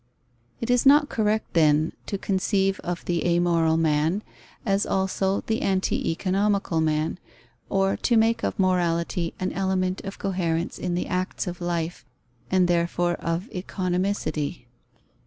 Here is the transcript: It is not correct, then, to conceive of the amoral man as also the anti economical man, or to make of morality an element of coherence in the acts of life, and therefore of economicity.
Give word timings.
It 0.61 0.71
is 0.71 0.83
not 0.83 1.09
correct, 1.09 1.53
then, 1.53 1.93
to 2.07 2.17
conceive 2.17 2.79
of 2.79 3.05
the 3.05 3.23
amoral 3.23 3.77
man 3.77 4.23
as 4.65 4.83
also 4.83 5.41
the 5.41 5.61
anti 5.61 6.09
economical 6.09 6.81
man, 6.81 7.19
or 7.69 7.95
to 7.97 8.17
make 8.17 8.43
of 8.43 8.57
morality 8.57 9.35
an 9.39 9.51
element 9.51 10.01
of 10.03 10.17
coherence 10.17 10.79
in 10.79 10.95
the 10.95 11.05
acts 11.05 11.45
of 11.45 11.61
life, 11.61 12.03
and 12.49 12.67
therefore 12.67 13.13
of 13.21 13.47
economicity. 13.53 14.65